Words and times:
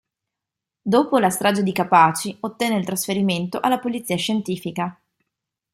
Dopo 0.81 1.19
la 1.19 1.29
Strage 1.29 1.61
di 1.61 1.71
Capaci, 1.71 2.35
ottenne 2.39 2.79
il 2.79 2.85
trasferimento 2.85 3.59
alla 3.59 3.77
Polizia 3.77 4.15
Scientifica. 4.17 4.99